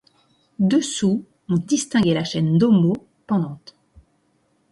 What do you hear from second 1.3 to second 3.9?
on distinguait la chaîne d’Homo, pendante.